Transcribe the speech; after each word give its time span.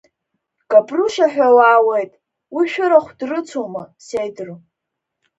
Габрушьа 0.71 1.27
ҳәа 1.33 1.47
уаауеит, 1.55 2.11
уи 2.55 2.65
шәырахә 2.71 3.11
дрыцума, 3.19 3.83
сеидру… 4.05 4.55